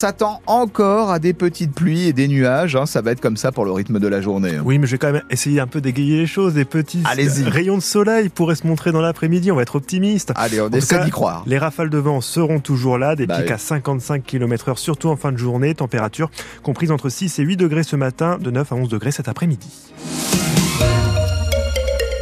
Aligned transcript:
s'attend 0.00 0.40
encore 0.46 1.10
à 1.10 1.18
des 1.18 1.32
petites 1.32 1.74
pluies 1.74 2.06
et 2.06 2.12
des 2.12 2.28
nuages. 2.28 2.76
Hein. 2.76 2.86
Ça 2.86 3.00
va 3.02 3.10
être 3.10 3.20
comme 3.20 3.36
ça 3.36 3.50
pour 3.50 3.64
le 3.64 3.72
rythme 3.72 3.98
de 3.98 4.06
la 4.06 4.20
journée. 4.20 4.54
hein. 4.54 4.62
Oui, 4.64 4.78
mais 4.78 4.86
je 4.86 4.92
vais 4.92 4.98
quand 4.98 5.10
même 5.10 5.24
essayer 5.28 5.58
un 5.58 5.66
peu 5.66 5.80
d'égayer 5.80 6.18
les 6.18 6.26
choses. 6.28 6.54
Des 6.54 6.64
petits 6.64 7.02
rayons 7.48 7.74
de 7.78 7.82
soleil 7.82 8.28
pourraient 8.28 8.54
se 8.54 8.64
montrer 8.64 8.92
dans 8.92 9.00
l'après-midi. 9.00 9.50
On 9.50 9.56
va 9.56 9.62
être 9.62 9.74
optimiste. 9.74 10.32
Allez, 10.36 10.60
on 10.60 10.68
essaie 10.70 11.02
d'y 11.04 11.10
croire. 11.10 11.42
Les 11.46 11.58
rafales 11.58 11.90
de 11.90 11.98
vent 11.98 12.20
seront 12.20 12.60
toujours 12.60 12.96
là, 12.96 13.16
des 13.16 13.26
Bah 13.26 13.38
pics 13.38 13.46
oui. 13.48 13.52
à 13.52 13.58
55 13.58 14.22
km 14.22 14.68
heure, 14.68 14.78
surtout 14.78 15.08
en 15.08 15.16
fin 15.16 15.32
de 15.32 15.36
journée. 15.36 15.74
Température 15.74 16.30
comprise 16.62 16.92
entre 16.92 17.08
6 17.08 17.36
et 17.40 17.42
8 17.42 17.56
degrés 17.56 17.82
ce 17.82 17.96
matin, 17.96 18.38
de 18.40 18.52
9 18.52 18.70
à 18.70 18.76
11 18.76 18.88
degrés 18.88 19.10
cet 19.10 19.26
après-midi. 19.26 19.66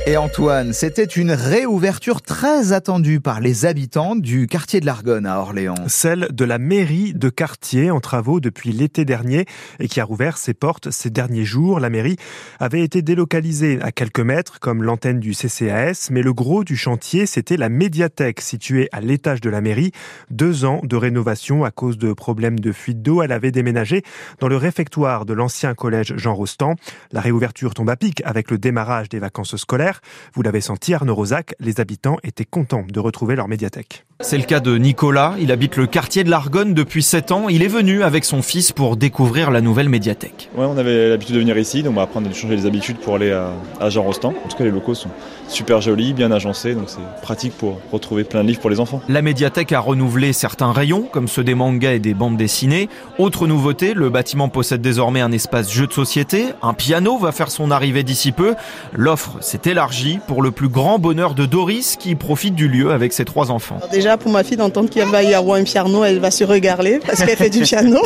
Et 0.08 0.16
Antoine, 0.16 0.72
c'était 0.72 1.02
une 1.02 1.32
réouverture 1.32 2.22
très 2.22 2.72
attendue 2.72 3.18
par 3.18 3.40
les 3.40 3.66
habitants 3.66 4.14
du 4.14 4.46
quartier 4.46 4.78
de 4.78 4.86
l'Argonne 4.86 5.26
à 5.26 5.40
Orléans. 5.40 5.74
Celle 5.88 6.28
de 6.30 6.44
la 6.44 6.58
mairie 6.58 7.12
de 7.12 7.28
quartier 7.28 7.90
en 7.90 7.98
travaux 7.98 8.38
depuis 8.38 8.70
l'été 8.70 9.04
dernier 9.04 9.46
et 9.80 9.88
qui 9.88 10.00
a 10.00 10.04
rouvert 10.04 10.38
ses 10.38 10.54
portes 10.54 10.92
ces 10.92 11.10
derniers 11.10 11.44
jours. 11.44 11.80
La 11.80 11.90
mairie 11.90 12.18
avait 12.60 12.82
été 12.82 13.02
délocalisée 13.02 13.80
à 13.82 13.90
quelques 13.90 14.20
mètres 14.20 14.60
comme 14.60 14.84
l'antenne 14.84 15.18
du 15.18 15.32
CCAS, 15.32 16.10
mais 16.12 16.22
le 16.22 16.32
gros 16.32 16.62
du 16.62 16.76
chantier, 16.76 17.26
c'était 17.26 17.56
la 17.56 17.68
médiathèque 17.68 18.40
située 18.40 18.88
à 18.92 19.00
l'étage 19.00 19.40
de 19.40 19.50
la 19.50 19.60
mairie. 19.60 19.90
Deux 20.30 20.64
ans 20.64 20.82
de 20.84 20.94
rénovation 20.94 21.64
à 21.64 21.72
cause 21.72 21.98
de 21.98 22.12
problèmes 22.12 22.60
de 22.60 22.70
fuite 22.70 23.02
d'eau. 23.02 23.22
Elle 23.22 23.32
avait 23.32 23.50
déménagé 23.50 24.04
dans 24.38 24.46
le 24.46 24.56
réfectoire 24.56 25.26
de 25.26 25.32
l'ancien 25.32 25.74
collège 25.74 26.14
Jean 26.16 26.36
Rostand. 26.36 26.76
La 27.10 27.20
réouverture 27.20 27.74
tombe 27.74 27.90
à 27.90 27.96
pic 27.96 28.22
avec 28.24 28.52
le 28.52 28.58
démarrage 28.58 29.08
des 29.08 29.18
vacances 29.18 29.56
scolaires. 29.56 29.95
Vous 30.34 30.42
l'avez 30.42 30.60
senti, 30.60 30.94
Arnaud 30.94 31.14
Rosac, 31.14 31.54
les 31.60 31.80
habitants 31.80 32.16
étaient 32.22 32.44
contents 32.44 32.84
de 32.88 33.00
retrouver 33.00 33.36
leur 33.36 33.48
médiathèque. 33.48 34.04
C'est 34.20 34.38
le 34.38 34.44
cas 34.44 34.60
de 34.60 34.78
Nicolas, 34.78 35.34
il 35.38 35.52
habite 35.52 35.76
le 35.76 35.86
quartier 35.86 36.24
de 36.24 36.30
l'Argonne 36.30 36.72
depuis 36.72 37.02
7 37.02 37.32
ans. 37.32 37.48
Il 37.50 37.62
est 37.62 37.68
venu 37.68 38.02
avec 38.02 38.24
son 38.24 38.40
fils 38.40 38.72
pour 38.72 38.96
découvrir 38.96 39.50
la 39.50 39.60
nouvelle 39.60 39.90
médiathèque. 39.90 40.48
Ouais, 40.56 40.64
on 40.64 40.78
avait 40.78 41.10
l'habitude 41.10 41.34
de 41.34 41.40
venir 41.40 41.58
ici, 41.58 41.82
donc 41.82 41.92
on 41.92 41.96
va 41.96 42.02
apprendre 42.02 42.30
à 42.30 42.32
changer 42.32 42.56
les 42.56 42.64
habitudes 42.64 42.96
pour 42.96 43.16
aller 43.16 43.30
à, 43.30 43.50
à 43.78 43.90
Jean 43.90 44.04
Rostand. 44.04 44.32
En 44.42 44.48
tout 44.48 44.56
cas, 44.56 44.64
les 44.64 44.70
locaux 44.70 44.94
sont 44.94 45.10
super 45.48 45.82
jolis, 45.82 46.14
bien 46.14 46.32
agencés, 46.32 46.74
donc 46.74 46.84
c'est 46.86 47.20
pratique 47.20 47.52
pour 47.58 47.78
retrouver 47.92 48.24
plein 48.24 48.42
de 48.42 48.48
livres 48.48 48.60
pour 48.60 48.70
les 48.70 48.80
enfants. 48.80 49.02
La 49.06 49.20
médiathèque 49.20 49.72
a 49.72 49.80
renouvelé 49.80 50.32
certains 50.32 50.72
rayons, 50.72 51.02
comme 51.02 51.28
ceux 51.28 51.44
des 51.44 51.54
mangas 51.54 51.92
et 51.92 51.98
des 51.98 52.14
bandes 52.14 52.38
dessinées. 52.38 52.88
Autre 53.18 53.46
nouveauté, 53.46 53.92
le 53.92 54.08
bâtiment 54.08 54.48
possède 54.48 54.80
désormais 54.80 55.20
un 55.20 55.30
espace 55.30 55.70
jeu 55.70 55.86
de 55.86 55.92
société. 55.92 56.46
Un 56.62 56.72
piano 56.72 57.18
va 57.18 57.32
faire 57.32 57.50
son 57.50 57.70
arrivée 57.70 58.02
d'ici 58.02 58.32
peu. 58.32 58.54
L'offre 58.94 59.36
s'est 59.42 59.60
élargie 59.66 60.20
pour 60.26 60.40
le 60.40 60.52
plus 60.52 60.70
grand 60.70 60.98
bonheur 60.98 61.34
de 61.34 61.44
Doris, 61.44 61.96
qui 61.96 62.14
profite 62.14 62.54
du 62.54 62.66
lieu 62.66 62.92
avec 62.92 63.12
ses 63.12 63.26
trois 63.26 63.50
enfants. 63.50 63.78
Déjà, 64.06 64.16
pour 64.16 64.30
ma 64.30 64.44
fille, 64.44 64.56
d'entendre 64.56 64.88
qu'il 64.88 65.02
va 65.02 65.22
y 65.22 65.34
avoir 65.34 65.58
un 65.58 65.64
piano, 65.64 66.04
elle 66.04 66.20
va 66.20 66.30
se 66.30 66.44
regarder 66.44 67.00
parce 67.04 67.24
qu'elle 67.24 67.36
fait 67.36 67.50
du 67.50 67.60
piano. 67.70 67.98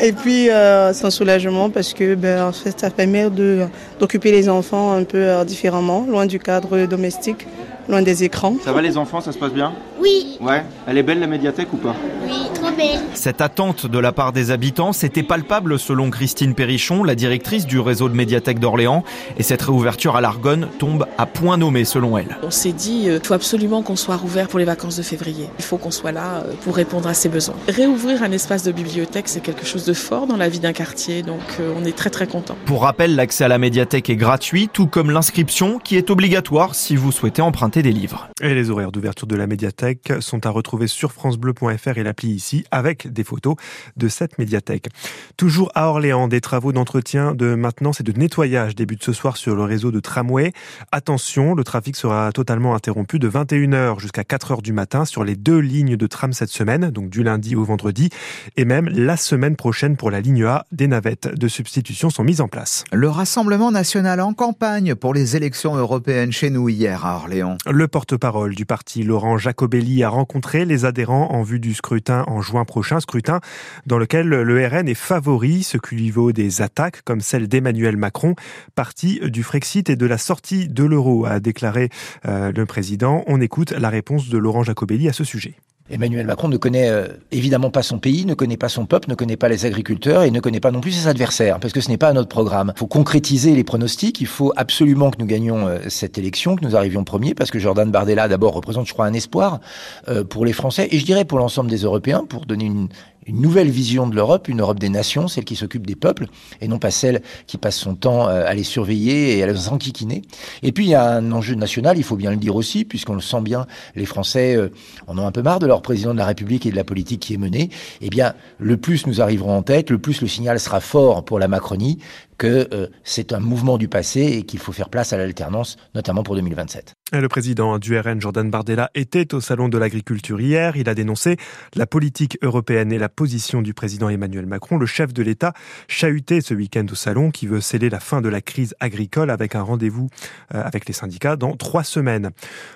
Et 0.00 0.12
puis, 0.12 0.50
euh, 0.50 0.92
c'est 0.92 1.06
un 1.06 1.10
soulagement 1.10 1.70
parce 1.70 1.94
que 1.94 2.14
ben, 2.16 2.42
en 2.48 2.52
fait, 2.52 2.78
ça 2.78 2.90
permet 2.90 3.30
de, 3.30 3.66
d'occuper 4.00 4.30
les 4.32 4.48
enfants 4.48 4.92
un 4.92 5.04
peu 5.04 5.18
euh, 5.18 5.44
différemment, 5.44 6.04
loin 6.08 6.26
du 6.26 6.38
cadre 6.38 6.84
domestique, 6.86 7.46
loin 7.88 8.02
des 8.02 8.24
écrans. 8.24 8.56
Ça 8.64 8.72
va 8.72 8.82
les 8.82 8.98
enfants, 8.98 9.20
ça 9.20 9.32
se 9.32 9.38
passe 9.38 9.52
bien? 9.52 9.72
Oui, 10.00 10.36
Ouais. 10.40 10.62
Elle 10.86 10.98
est 10.98 11.02
belle 11.02 11.20
la 11.20 11.26
médiathèque 11.26 11.72
ou 11.72 11.76
pas? 11.78 11.94
Oui, 12.26 12.34
belle. 12.76 13.00
Cette 13.14 13.40
attente 13.40 13.86
de 13.86 13.98
la 13.98 14.12
part 14.12 14.32
des 14.32 14.50
habitants, 14.50 14.92
c'était 14.92 15.22
palpable 15.22 15.78
selon 15.78 16.10
Christine 16.10 16.54
Perrichon, 16.54 17.04
la 17.04 17.14
directrice 17.14 17.66
du 17.66 17.80
réseau 17.80 18.08
de 18.08 18.14
médiathèques 18.14 18.60
d'Orléans. 18.60 19.04
Et 19.38 19.42
cette 19.42 19.62
réouverture 19.62 20.16
à 20.16 20.20
l'Argonne 20.20 20.68
tombe 20.78 21.06
à 21.18 21.26
point 21.26 21.56
nommé 21.56 21.84
selon 21.84 22.18
elle. 22.18 22.36
On 22.42 22.50
s'est 22.50 22.72
dit, 22.72 23.06
il 23.06 23.20
faut 23.22 23.34
absolument 23.34 23.82
qu'on 23.82 23.96
soit 23.96 24.16
rouvert 24.16 24.48
pour 24.48 24.58
les 24.58 24.64
vacances 24.64 24.96
de 24.96 25.02
février. 25.02 25.48
Il 25.58 25.64
faut 25.64 25.78
qu'on 25.78 25.90
soit 25.90 26.12
là 26.12 26.44
euh, 26.44 26.52
pour 26.62 26.76
répondre 26.76 27.08
à 27.08 27.14
ses 27.14 27.28
besoins. 27.28 27.56
Réouvrir 27.68 28.22
un 28.22 28.32
espace 28.32 28.62
de 28.62 28.72
bibliothèque, 28.72 29.28
c'est 29.28 29.40
quelque 29.40 29.64
chose 29.64 29.84
de 29.84 29.92
fort 29.92 30.26
dans 30.26 30.36
la 30.36 30.48
vie 30.48 30.60
d'un 30.60 30.72
quartier, 30.72 31.22
donc 31.22 31.40
euh, 31.60 31.72
on 31.76 31.84
est 31.84 31.96
très 31.96 32.10
très 32.10 32.26
content. 32.26 32.56
Pour 32.66 32.82
rappel, 32.82 33.16
l'accès 33.16 33.44
à 33.44 33.48
la 33.48 33.58
médiathèque 33.58 34.10
est 34.10 34.16
gratuit, 34.16 34.68
tout 34.72 34.86
comme 34.86 35.10
l'inscription 35.10 35.78
qui 35.78 35.96
est 35.96 36.10
obligatoire 36.10 36.74
si 36.74 36.96
vous 36.96 37.12
souhaitez 37.12 37.42
emprunter 37.42 37.82
des 37.82 37.92
livres. 37.92 38.28
Et 38.40 38.54
les 38.54 38.70
horaires 38.70 38.92
d'ouverture 38.92 39.26
de 39.26 39.36
la 39.36 39.46
médiathèque 39.46 40.12
sont 40.20 40.46
à 40.46 40.50
retrouver 40.50 40.86
sur 40.86 41.12
francebleu.fr 41.12 41.98
et 41.98 42.02
l'appli 42.02 42.30
ici 42.30 42.64
avec 42.70 43.12
des 43.12 43.24
photos 43.24 43.56
de 43.96 44.08
cette 44.08 44.38
médiathèque. 44.38 44.88
Toujours 45.36 45.70
à 45.74 45.88
Orléans, 45.88 46.28
des 46.28 46.40
travaux 46.40 46.72
d'entretien 46.72 47.34
de 47.34 47.54
maintenance 47.54 48.00
et 48.00 48.02
de 48.02 48.12
nettoyage 48.12 48.74
débutent 48.74 49.04
ce 49.04 49.12
soir 49.12 49.36
sur 49.36 49.54
le 49.54 49.62
réseau 49.62 49.90
de 49.90 50.00
tramway. 50.00 50.52
Attention, 50.92 51.54
le 51.54 51.64
trafic 51.64 51.96
sera 51.96 52.32
totalement 52.32 52.74
interrompu 52.74 53.18
de 53.18 53.28
21h 53.28 54.00
jusqu'à 54.00 54.22
4h 54.22 54.62
du 54.62 54.72
matin 54.72 55.04
sur 55.04 55.24
les 55.24 55.36
deux 55.36 55.58
lignes 55.58 55.96
de 55.96 56.06
tram 56.06 56.32
cette 56.32 56.50
semaine, 56.50 56.90
donc 56.90 57.10
du 57.10 57.22
lundi 57.22 57.56
au 57.56 57.64
vendredi, 57.64 58.10
et 58.56 58.64
même 58.64 58.88
la 58.88 59.16
semaine 59.16 59.56
prochaine 59.56 59.96
pour 59.96 60.10
la 60.10 60.20
ligne 60.20 60.44
A, 60.44 60.66
des 60.72 60.88
navettes 60.88 61.28
de 61.34 61.48
substitution 61.48 62.10
sont 62.10 62.24
mises 62.24 62.40
en 62.40 62.48
place. 62.48 62.84
Le 62.92 63.08
Rassemblement 63.08 63.70
national 63.70 64.20
en 64.20 64.32
campagne 64.32 64.94
pour 64.94 65.14
les 65.14 65.36
élections 65.36 65.76
européennes 65.76 66.32
chez 66.32 66.50
nous 66.50 66.68
hier 66.68 67.04
à 67.04 67.16
Orléans. 67.16 67.56
Le 67.70 67.88
porte-parole 67.88 68.54
du 68.54 68.66
parti, 68.66 69.02
Laurent 69.02 69.38
Jacobelli, 69.38 70.02
a 70.02 70.08
rencontré 70.08 70.64
les 70.64 70.84
adhérents 70.84 71.32
en 71.32 71.42
vue 71.42 71.60
du 71.60 71.74
scrutin 71.74 72.24
en 72.26 72.40
juin 72.40 72.55
prochain, 72.64 73.00
scrutin 73.00 73.40
dans 73.86 73.98
lequel 73.98 74.28
le 74.28 74.66
RN 74.66 74.88
est 74.88 74.94
favori, 74.94 75.62
ce 75.62 75.78
qui 75.78 75.96
lui 75.96 76.10
vaut 76.10 76.32
des 76.32 76.62
attaques 76.62 77.02
comme 77.02 77.20
celle 77.20 77.48
d'Emmanuel 77.48 77.96
Macron, 77.96 78.34
parti 78.74 79.20
du 79.24 79.42
Frexit 79.42 79.90
et 79.90 79.96
de 79.96 80.06
la 80.06 80.18
sortie 80.18 80.68
de 80.68 80.84
l'euro, 80.84 81.26
a 81.26 81.40
déclaré 81.40 81.90
euh, 82.26 82.52
le 82.52 82.66
président. 82.66 83.24
On 83.26 83.40
écoute 83.40 83.72
la 83.72 83.90
réponse 83.90 84.28
de 84.28 84.38
Laurent 84.38 84.62
Jacobelli 84.62 85.08
à 85.08 85.12
ce 85.12 85.24
sujet. 85.24 85.54
Emmanuel 85.88 86.26
Macron 86.26 86.48
ne 86.48 86.56
connaît 86.56 86.90
euh, 86.90 87.06
évidemment 87.30 87.70
pas 87.70 87.82
son 87.82 87.98
pays, 87.98 88.26
ne 88.26 88.34
connaît 88.34 88.56
pas 88.56 88.68
son 88.68 88.86
peuple, 88.86 89.08
ne 89.08 89.14
connaît 89.14 89.36
pas 89.36 89.48
les 89.48 89.66
agriculteurs 89.66 90.24
et 90.24 90.32
ne 90.32 90.40
connaît 90.40 90.58
pas 90.58 90.72
non 90.72 90.80
plus 90.80 90.92
ses 90.92 91.06
adversaires, 91.06 91.60
parce 91.60 91.72
que 91.72 91.80
ce 91.80 91.88
n'est 91.88 91.96
pas 91.96 92.12
notre 92.12 92.28
programme. 92.28 92.72
Il 92.74 92.78
faut 92.78 92.88
concrétiser 92.88 93.54
les 93.54 93.62
pronostics, 93.62 94.20
il 94.20 94.26
faut 94.26 94.52
absolument 94.56 95.10
que 95.10 95.18
nous 95.20 95.26
gagnions 95.26 95.68
euh, 95.68 95.78
cette 95.88 96.18
élection, 96.18 96.56
que 96.56 96.64
nous 96.64 96.74
arrivions 96.74 97.04
premier, 97.04 97.34
parce 97.34 97.52
que 97.52 97.60
Jordan 97.60 97.90
Bardella 97.90 98.26
d'abord 98.26 98.54
représente, 98.54 98.88
je 98.88 98.92
crois, 98.92 99.06
un 99.06 99.12
espoir 99.12 99.60
euh, 100.08 100.24
pour 100.24 100.44
les 100.44 100.52
Français 100.52 100.88
et 100.90 100.98
je 100.98 101.04
dirais 101.04 101.24
pour 101.24 101.38
l'ensemble 101.38 101.70
des 101.70 101.82
Européens, 101.82 102.24
pour 102.28 102.46
donner 102.46 102.64
une, 102.64 102.88
une 103.26 103.40
nouvelle 103.40 103.70
vision 103.70 104.06
de 104.06 104.14
l'Europe, 104.14 104.48
une 104.48 104.60
Europe 104.60 104.78
des 104.78 104.88
nations, 104.88 105.28
celle 105.28 105.44
qui 105.44 105.56
s'occupe 105.56 105.86
des 105.86 105.96
peuples, 105.96 106.26
et 106.60 106.68
non 106.68 106.78
pas 106.78 106.90
celle 106.90 107.22
qui 107.46 107.58
passe 107.58 107.76
son 107.76 107.94
temps 107.94 108.28
euh, 108.28 108.44
à 108.46 108.54
les 108.54 108.62
surveiller 108.62 109.36
et 109.36 109.42
à 109.42 109.46
les 109.46 109.68
enquiquiner. 109.68 110.22
Et 110.62 110.72
puis 110.72 110.84
il 110.84 110.90
y 110.90 110.94
a 110.94 111.10
un 111.10 111.32
enjeu 111.32 111.54
national, 111.54 111.98
il 111.98 112.04
faut 112.04 112.16
bien 112.16 112.30
le 112.30 112.36
dire 112.36 112.54
aussi, 112.54 112.84
puisqu'on 112.84 113.14
le 113.14 113.20
sent 113.20 113.40
bien, 113.40 113.66
les 113.94 114.06
Français 114.06 114.56
euh, 114.56 114.68
en 115.06 115.18
ont 115.18 115.26
un 115.26 115.32
peu 115.32 115.42
marre 115.42 115.58
de 115.58 115.66
leur 115.66 115.82
président 115.82 116.12
de 116.12 116.18
la 116.18 116.26
République 116.26 116.66
et 116.66 116.70
de 116.70 116.76
la 116.76 116.84
politique 116.84 117.20
qui 117.20 117.34
est 117.34 117.38
menée. 117.38 117.70
Eh 118.00 118.10
bien, 118.10 118.34
le 118.58 118.76
plus 118.76 119.06
nous 119.06 119.20
arriverons 119.20 119.56
en 119.56 119.62
tête, 119.62 119.90
le 119.90 119.98
plus 119.98 120.20
le 120.20 120.28
signal 120.28 120.60
sera 120.60 120.80
fort 120.80 121.24
pour 121.24 121.38
la 121.38 121.48
Macronie 121.48 121.98
que 122.38 122.68
euh, 122.72 122.88
c'est 123.04 123.32
un 123.32 123.40
mouvement 123.40 123.78
du 123.78 123.88
passé 123.88 124.20
et 124.20 124.42
qu'il 124.42 124.58
faut 124.58 124.72
faire 124.72 124.88
place 124.88 125.12
à 125.12 125.16
l'alternance, 125.16 125.76
notamment 125.94 126.22
pour 126.22 126.34
2027. 126.34 126.94
Et 127.12 127.20
Le 127.20 127.28
président 127.28 127.78
du 127.78 127.96
RN, 127.96 128.20
Jordan 128.20 128.50
Bardella, 128.50 128.90
était 128.96 129.32
au 129.32 129.40
Salon 129.40 129.68
de 129.68 129.78
l'Agriculture 129.78 130.40
hier. 130.40 130.76
Il 130.76 130.88
a 130.88 130.94
dénoncé 130.94 131.36
la 131.76 131.86
politique 131.86 132.36
européenne 132.42 132.90
et 132.92 132.98
la 132.98 133.08
position 133.08 133.62
du 133.62 133.74
président 133.74 134.08
Emmanuel 134.08 134.44
Macron. 134.46 134.76
Le 134.76 134.86
chef 134.86 135.12
de 135.12 135.22
l'État 135.22 135.52
chahuté 135.86 136.40
ce 136.40 136.52
week-end 136.52 136.84
au 136.90 136.96
Salon 136.96 137.30
qui 137.30 137.46
veut 137.46 137.60
sceller 137.60 137.90
la 137.90 138.00
fin 138.00 138.20
de 138.20 138.28
la 138.28 138.40
crise 138.40 138.74
agricole 138.80 139.30
avec 139.30 139.54
un 139.54 139.62
rendez-vous 139.62 140.08
euh, 140.52 140.62
avec 140.64 140.86
les 140.86 140.92
syndicats 140.92 141.36
dans 141.36 141.56
trois 141.56 141.84
semaines. 141.84 142.30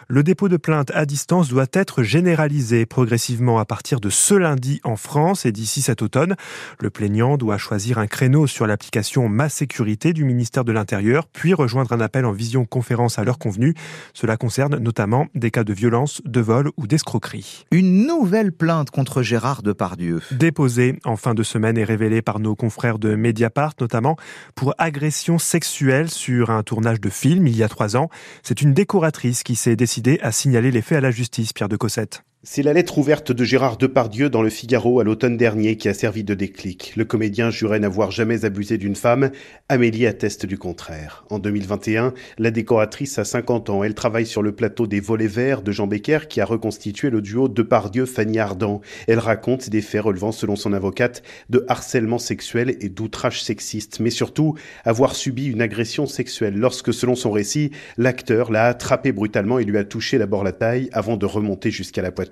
Le 0.07 0.23
dépôt 0.23 0.49
de 0.49 0.57
plainte 0.57 0.93
à 0.95 1.07
distance 1.07 1.49
doit 1.49 1.67
être 1.73 2.05
généralisé 2.05 2.87
progressivement 2.87 3.59
à 3.59 3.65
partir 3.65 3.99
de 3.99 4.11
ce 4.11 4.35
lundi 4.35 4.81
en 4.85 4.95
France 4.95 5.45
et 5.45 5.51
d'ici 5.51 5.83
cet 5.83 6.03
automne. 6.03 6.37
Le 6.79 6.91
plaignant 6.91 7.37
doit 7.37 7.59
choisir 7.59 7.99
un 7.99 8.07
créneau 8.07 8.47
sur 8.47 8.69
l'application 8.69 9.29
Sécurité 9.51 10.13
du 10.13 10.25
ministère 10.25 10.65
de 10.65 10.73
l'Intérieur, 10.73 11.27
puis 11.27 11.55
rejoindre 11.55 11.93
un 11.93 12.01
appel 12.01 12.25
en 12.25 12.33
visioconférence 12.33 13.19
à 13.19 13.25
l'heure 13.25 13.39
convenue. 13.39 13.75
Cela 14.15 14.37
concerne 14.37 14.79
notamment 14.79 15.27
des 15.35 15.51
cas 15.51 15.65
de 15.65 15.73
violence, 15.73 16.23
de 16.25 16.41
vol 16.41 16.71
ou 16.77 16.87
d'escroquerie. 16.87 17.65
Une 17.71 18.07
nouvelle 18.07 18.53
plainte 18.53 18.91
contre 18.91 19.23
Gérard 19.23 19.63
Depardieu. 19.63 20.21
Déposée 20.31 20.99
en 21.05 21.17
fin 21.17 21.35
de 21.35 21.43
semaine 21.43 21.77
et 21.77 21.85
révélée 21.85 22.23
par 22.23 22.41
nos 22.41 22.55
confrères 22.55 22.99
de 22.99 23.15
Mediapart, 23.15 23.75
notamment 23.81 24.17
pour 24.55 24.75
agression 24.79 25.39
sexuelle 25.39 26.11
sur 26.11 26.51
un 26.51 26.63
tournage 26.63 27.01
de 27.01 27.11
film 27.11 27.47
il 27.47 27.57
y 27.57 27.63
a 27.63 27.69
trois 27.69 27.97
ans. 27.97 28.09
C'est 28.43 28.63
une 28.63 28.73
décoratrice 28.73 29.43
qui 29.43 29.57
s'est 29.57 29.77
décidée 29.77 30.19
à 30.23 30.33
signaler 30.33 30.71
les 30.71 30.83
faits 30.83 30.99
à 30.99 31.01
la 31.01 31.11
justice, 31.11 31.53
Pierre 31.53 31.69
de 31.69 31.77
Cossette. 31.77 32.23
C'est 32.43 32.63
la 32.63 32.73
lettre 32.73 32.97
ouverte 32.97 33.33
de 33.33 33.45
Gérard 33.45 33.77
Depardieu 33.77 34.31
dans 34.31 34.41
le 34.41 34.49
Figaro 34.49 34.99
à 34.99 35.05
l'automne 35.05 35.37
dernier 35.37 35.77
qui 35.77 35.91
a 35.91 35.95
servi 35.95 36.25
de 36.25 36.33
déclic. 36.33 36.95
Le 36.97 37.05
comédien 37.05 37.51
jurait 37.51 37.81
n'avoir 37.81 38.11
jamais 38.13 38.47
abusé 38.47 38.79
d'une 38.79 38.95
femme. 38.95 39.31
Amélie 39.69 40.07
atteste 40.07 40.47
du 40.47 40.57
contraire. 40.57 41.27
En 41.29 41.39
2021, 41.39 42.15
la 42.39 42.51
décoratrice 42.51 43.19
a 43.19 43.27
50 43.27 43.69
ans. 43.69 43.85
Elle 43.85 43.93
travaille 43.93 44.25
sur 44.25 44.41
le 44.41 44.53
plateau 44.53 44.87
des 44.87 45.01
Volets 45.01 45.27
Verts 45.27 45.61
de 45.61 45.71
Jean 45.71 45.87
Becker 45.87 46.21
qui 46.31 46.41
a 46.41 46.47
reconstitué 46.47 47.11
le 47.11 47.21
duo 47.21 47.47
Depardieu-Fanny 47.47 48.39
Ardant. 48.39 48.81
Elle 49.07 49.19
raconte 49.19 49.69
des 49.69 49.83
faits 49.83 50.01
relevant, 50.01 50.33
selon 50.33 50.57
son 50.57 50.73
avocate, 50.73 51.23
de 51.51 51.67
harcèlement 51.69 52.19
sexuel 52.19 52.75
et 52.81 52.89
d'outrage 52.89 53.43
sexiste, 53.43 54.01
mais 54.01 54.09
surtout 54.09 54.55
avoir 54.87 55.15
subi 55.15 55.45
une 55.45 55.61
agression 55.61 56.07
sexuelle 56.07 56.57
lorsque, 56.57 56.95
selon 56.95 57.17
son 57.17 57.33
récit, 57.33 57.71
l'acteur 57.99 58.51
l'a 58.51 58.65
attrapé 58.65 59.13
brutalement 59.13 59.59
et 59.59 59.65
lui 59.65 59.77
a 59.77 59.85
touché 59.85 60.17
d'abord 60.17 60.43
la 60.43 60.53
taille 60.53 60.89
avant 60.95 61.19
de 61.19 61.27
remonter 61.27 61.71
jusqu'à 61.71 62.01
la 62.01 62.11
poitrine. 62.11 62.30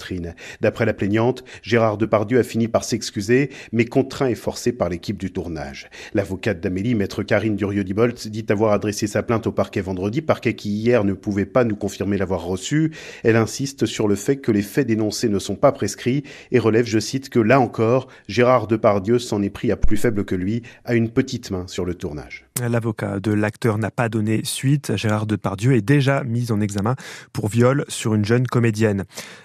D'après 0.60 0.86
la 0.86 0.94
plaignante, 0.94 1.44
Gérard 1.62 1.98
Depardieu 1.98 2.38
a 2.38 2.42
fini 2.42 2.68
par 2.68 2.84
s'excuser, 2.84 3.50
mais 3.72 3.84
contraint 3.84 4.28
et 4.28 4.34
forcé 4.34 4.72
par 4.72 4.88
l'équipe 4.88 5.18
du 5.18 5.32
tournage. 5.32 5.90
L'avocate 6.14 6.60
d'Amélie, 6.60 6.94
maître 6.94 7.22
Karine 7.22 7.56
Durieux-Dibolt, 7.56 8.28
dit 8.28 8.46
avoir 8.48 8.72
adressé 8.72 9.06
sa 9.06 9.22
plainte 9.22 9.46
au 9.46 9.52
parquet 9.52 9.80
vendredi, 9.80 10.22
parquet 10.22 10.54
qui 10.54 10.70
hier 10.70 11.04
ne 11.04 11.12
pouvait 11.12 11.46
pas 11.46 11.64
nous 11.64 11.76
confirmer 11.76 12.16
l'avoir 12.16 12.44
reçu. 12.44 12.92
Elle 13.24 13.36
insiste 13.36 13.86
sur 13.86 14.08
le 14.08 14.14
fait 14.14 14.36
que 14.36 14.52
les 14.52 14.62
faits 14.62 14.86
dénoncés 14.86 15.28
ne 15.28 15.38
sont 15.38 15.56
pas 15.56 15.72
prescrits 15.72 16.24
et 16.52 16.58
relève, 16.58 16.86
je 16.86 16.98
cite, 16.98 17.28
que 17.28 17.40
là 17.40 17.60
encore, 17.60 18.08
Gérard 18.28 18.66
Depardieu 18.66 19.18
s'en 19.18 19.42
est 19.42 19.50
pris 19.50 19.70
à 19.72 19.76
plus 19.76 19.96
faible 19.96 20.24
que 20.24 20.34
lui, 20.34 20.62
à 20.84 20.94
une 20.94 21.10
petite 21.10 21.50
main 21.50 21.66
sur 21.66 21.84
le 21.84 21.94
tournage. 21.94 22.47
L'avocat 22.66 23.20
de 23.20 23.32
l'acteur 23.32 23.78
n'a 23.78 23.90
pas 23.90 24.08
donné 24.08 24.40
suite. 24.44 24.96
Gérard 24.96 25.26
Depardieu 25.26 25.74
est 25.74 25.82
déjà 25.82 26.24
mis 26.24 26.50
en 26.50 26.60
examen 26.60 26.96
pour 27.32 27.48
viol 27.48 27.84
sur 27.88 28.14
une 28.14 28.24
jeune 28.24 28.46
comédienne. 28.46 29.04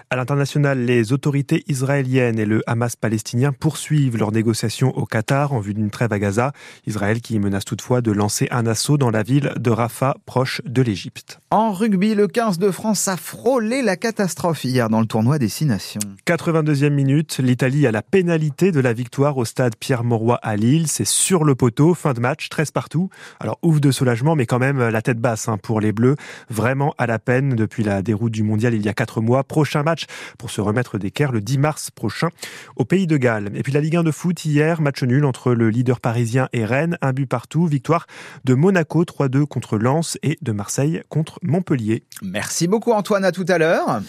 À 0.10 0.16
l'international, 0.16 0.86
les 0.86 1.12
autorités 1.12 1.64
israéliennes 1.68 2.38
et 2.38 2.46
le 2.46 2.62
Hamas 2.68 2.96
palestinien 2.96 3.52
poursuivent 3.52 4.18
leurs 4.18 4.32
négociations 4.32 4.96
au 4.96 5.06
Qatar 5.06 5.54
en 5.54 5.60
vue 5.60 5.74
d'une 5.74 5.90
trêve 5.90 6.14
à 6.14 6.20
Gaza. 6.20 6.54
Israël 6.86 7.20
qui 7.20 7.40
menace 7.40 7.66
toutefois 7.66 8.02
de 8.02 8.12
lancer 8.12 8.48
un 8.52 8.68
assaut 8.68 8.98
dans 8.98 9.10
la 9.10 9.24
ville 9.24 9.54
de 9.58 9.72
Rafah, 9.72 10.16
proche 10.26 10.62
de 10.66 10.82
l'Égypte. 10.82 11.40
En 11.50 11.72
rugby, 11.72 12.14
le 12.14 12.28
15 12.28 12.60
de 12.60 12.70
France 12.70 13.08
a 13.08 13.18
frôlé 13.18 13.82
la 13.82 13.96
catastrophe 13.96 14.64
hier 14.66 14.90
dans 14.90 15.00
le 15.00 15.08
tournoi 15.08 15.40
des 15.40 15.50
Six 15.50 15.66
Nations. 15.66 16.00
82e 16.28 16.90
minute, 16.90 17.40
l'Italie 17.40 17.88
a 17.88 17.92
la 17.92 18.04
pénalité 18.04 18.72
de 18.72 18.80
la 18.80 18.94
victoire 18.94 19.38
au 19.38 19.46
stade 19.46 19.76
Pierre-Mauroy 19.76 20.40
à 20.44 20.56
Lille. 20.56 20.88
C'est 20.88 21.08
sur 21.08 21.44
le 21.44 21.56
poteau, 21.56 21.96
fin 21.96 22.14
de 22.14 22.20
match, 22.20 22.50
13 22.50 22.70
partout. 22.72 23.03
Alors 23.40 23.60
ouf 23.62 23.80
de 23.80 23.92
soulagement, 23.92 24.36
mais 24.36 24.46
quand 24.46 24.60
même 24.60 24.80
la 24.80 25.02
tête 25.02 25.20
basse 25.20 25.48
hein, 25.48 25.58
pour 25.58 25.82
les 25.82 25.92
Bleus. 25.92 26.16
Vraiment 26.50 26.94
à 26.98 27.08
la 27.08 27.20
peine 27.20 27.56
depuis 27.56 27.84
la 27.84 28.02
déroute 28.02 28.32
du 28.32 28.44
mondial 28.44 28.74
il 28.74 28.82
y 28.84 28.90
a 28.90 28.94
4 28.94 29.22
mois. 29.22 29.44
Prochain 29.44 29.84
match 29.84 30.06
pour 30.38 30.50
se 30.50 30.62
remettre 30.62 30.98
d'équerre 30.98 31.32
le 31.32 31.42
10 31.42 31.58
mars 31.58 31.92
prochain 31.92 32.30
au 32.76 32.86
Pays 32.86 33.08
de 33.08 33.18
Galles. 33.18 33.52
Et 33.56 33.64
puis 33.64 33.72
la 33.72 33.82
Ligue 33.82 33.98
1 33.98 34.04
de 34.04 34.12
foot 34.12 34.46
hier, 34.46 34.82
match 34.82 35.04
nul 35.04 35.26
entre 35.26 35.54
le 35.54 35.70
leader 35.70 36.00
parisien 36.00 36.50
et 36.54 36.66
Rennes, 36.66 36.98
un 37.02 37.14
but 37.14 37.26
partout. 37.26 37.66
Victoire 37.66 38.08
de 38.44 38.54
Monaco 38.54 39.04
3-2 39.04 39.46
contre 39.46 39.78
Lens 39.78 40.18
et 40.24 40.38
de 40.42 40.52
Marseille 40.52 41.02
contre 41.10 41.40
Montpellier. 41.44 42.04
Merci 42.22 42.68
beaucoup 42.68 42.92
Antoine, 42.92 43.26
à 43.26 43.32
tout 43.32 43.46
à 43.48 43.58
l'heure. 43.58 44.02